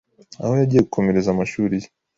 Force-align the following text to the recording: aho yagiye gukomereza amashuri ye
aho 0.43 0.53
yagiye 0.61 0.81
gukomereza 0.85 1.29
amashuri 1.31 1.75
ye 1.81 1.87